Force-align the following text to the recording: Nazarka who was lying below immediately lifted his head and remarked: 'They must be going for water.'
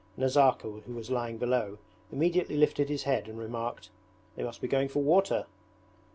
Nazarka 0.17 0.67
who 0.81 0.93
was 0.95 1.11
lying 1.11 1.37
below 1.37 1.77
immediately 2.11 2.57
lifted 2.57 2.89
his 2.89 3.03
head 3.03 3.27
and 3.27 3.37
remarked: 3.37 3.91
'They 4.35 4.41
must 4.41 4.59
be 4.59 4.67
going 4.67 4.87
for 4.89 5.03
water.' 5.03 5.45